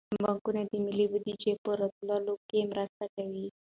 [0.23, 3.45] بانکونه د ملي بودیجې په راټولولو کې مرسته کوي.